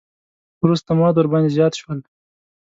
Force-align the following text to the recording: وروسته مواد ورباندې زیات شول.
وروسته 0.63 0.89
مواد 0.97 1.15
ورباندې 1.17 1.53
زیات 1.57 1.73
شول. 1.79 1.99